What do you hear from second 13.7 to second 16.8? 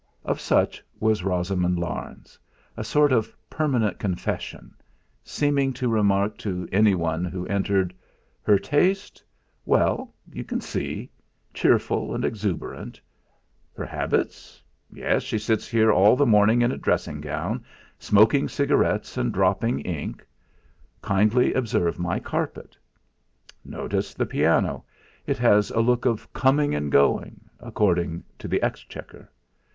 her habits yes, she sits here all the morning in a